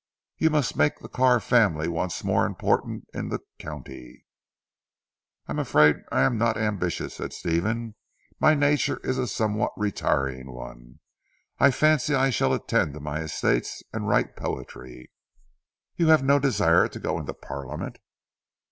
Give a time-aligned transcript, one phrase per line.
[0.39, 4.25] You must make the Carr family once more important in the county."
[5.45, 7.93] "I am afraid I am not ambitious," said Stephen,
[8.39, 11.01] "my nature is a somewhat retiring one,
[11.59, 12.15] I fancy.
[12.15, 15.11] I shall attend to my estates and write poetry."
[15.97, 17.99] "You have no desire to go into parliament?"